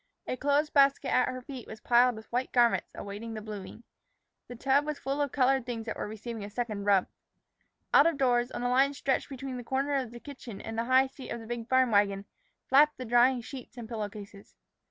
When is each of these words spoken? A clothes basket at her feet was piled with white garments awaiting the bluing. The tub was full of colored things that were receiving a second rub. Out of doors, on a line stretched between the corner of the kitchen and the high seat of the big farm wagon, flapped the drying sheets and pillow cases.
A 0.25 0.35
clothes 0.35 0.71
basket 0.71 1.09
at 1.13 1.27
her 1.27 1.43
feet 1.43 1.67
was 1.67 1.79
piled 1.79 2.15
with 2.15 2.25
white 2.31 2.51
garments 2.51 2.89
awaiting 2.95 3.35
the 3.35 3.39
bluing. 3.43 3.83
The 4.47 4.55
tub 4.55 4.83
was 4.83 4.97
full 4.97 5.21
of 5.21 5.31
colored 5.31 5.63
things 5.67 5.85
that 5.85 5.95
were 5.95 6.07
receiving 6.07 6.43
a 6.43 6.49
second 6.49 6.85
rub. 6.85 7.05
Out 7.93 8.07
of 8.07 8.17
doors, 8.17 8.49
on 8.49 8.63
a 8.63 8.69
line 8.71 8.95
stretched 8.95 9.29
between 9.29 9.57
the 9.57 9.63
corner 9.63 9.93
of 9.93 10.09
the 10.09 10.19
kitchen 10.19 10.59
and 10.59 10.75
the 10.75 10.85
high 10.85 11.05
seat 11.05 11.29
of 11.29 11.39
the 11.39 11.45
big 11.45 11.69
farm 11.69 11.91
wagon, 11.91 12.25
flapped 12.67 12.97
the 12.97 13.05
drying 13.05 13.41
sheets 13.41 13.77
and 13.77 13.87
pillow 13.87 14.09
cases. 14.09 14.55